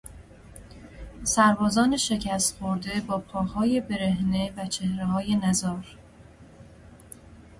سربازان 1.23 1.97
شکست 1.97 2.57
خورده 2.57 3.01
با 3.01 3.17
پاهای 3.17 3.81
برهنه 3.81 4.53
و 4.57 4.65
چهرههای 4.67 5.35
نزار 5.35 5.85